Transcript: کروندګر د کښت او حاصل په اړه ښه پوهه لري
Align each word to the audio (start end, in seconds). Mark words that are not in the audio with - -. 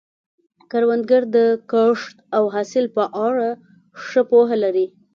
کروندګر 0.71 1.23
د 1.35 1.37
کښت 1.71 2.15
او 2.37 2.43
حاصل 2.53 2.85
په 2.95 3.03
اړه 3.27 3.49
ښه 4.05 4.21
پوهه 4.29 4.55
لري 4.63 4.87